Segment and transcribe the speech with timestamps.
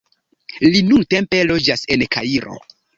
[0.69, 2.63] Li nuntempe loĝas en Kairo.